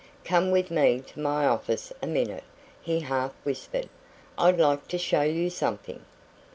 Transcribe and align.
"Come 0.23 0.49
with 0.49 0.71
me 0.71 0.99
to 1.01 1.19
my 1.19 1.45
office 1.45 1.93
a 2.01 2.07
minute," 2.07 2.43
he 2.81 3.01
half 3.01 3.33
whispered. 3.43 3.87
"I'd 4.35 4.57
like 4.57 4.87
to 4.87 4.97
show 4.97 5.21
you 5.21 5.51
something." 5.51 6.03